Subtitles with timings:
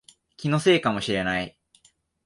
[0.35, 1.55] 気のせいかもしれない